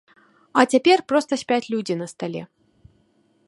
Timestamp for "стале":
2.15-2.41